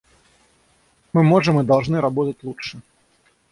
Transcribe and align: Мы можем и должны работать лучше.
Мы 1.13 1.21
можем 1.21 1.59
и 1.59 1.63
должны 1.63 2.01
работать 2.01 2.41
лучше. 2.43 2.81